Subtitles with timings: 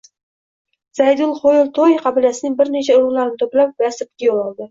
[0.99, 4.59] Zaydul Xoyl Toyi qabilasining bir necha ulug‘larini to‘plab, Yasribga yo‘l oldi